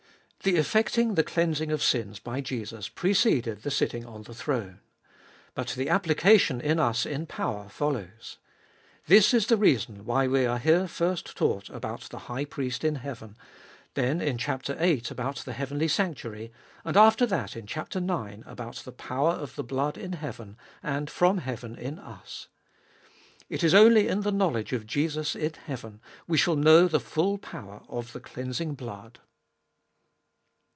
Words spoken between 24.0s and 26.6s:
in the knowledge of Jesus in heaven we shall